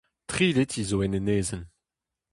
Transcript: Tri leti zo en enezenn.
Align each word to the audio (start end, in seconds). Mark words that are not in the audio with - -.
Tri 0.29 0.47
leti 0.55 0.81
zo 0.89 0.97
en 1.05 1.17
enezenn. 1.19 1.63